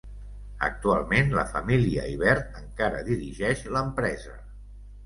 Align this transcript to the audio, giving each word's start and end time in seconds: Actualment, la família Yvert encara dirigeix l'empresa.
Actualment, 0.67 1.29
la 1.39 1.45
família 1.51 2.07
Yvert 2.15 2.59
encara 2.65 3.07
dirigeix 3.13 3.67
l'empresa. 3.79 4.39